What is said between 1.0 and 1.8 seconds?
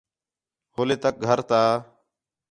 تک گھر تا